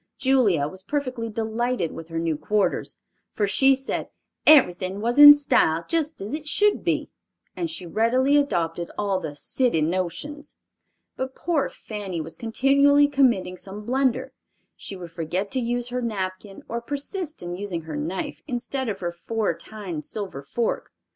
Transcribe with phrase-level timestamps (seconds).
[0.17, 2.95] Julia was perfectly delighted with her new quarters,
[3.33, 4.09] for she said
[4.47, 7.11] "everything was in style, just as it should be,"
[7.55, 10.55] and she readily adopted all the "city notions."
[11.17, 14.33] But poor Fanny was continually committing some blunder.
[14.75, 19.01] She would forget to use her napkin, or persist in using her knife instead of
[19.01, 20.91] her four tined silver fork.